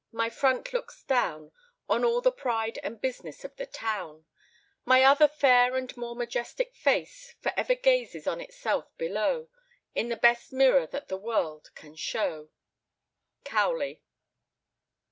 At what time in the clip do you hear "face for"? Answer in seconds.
6.75-7.53